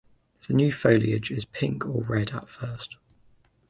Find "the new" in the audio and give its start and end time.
0.47-0.71